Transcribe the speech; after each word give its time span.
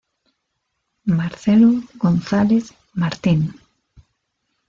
Marcelo 1.19 1.83
González 1.99 2.73
Martín. 2.95 3.53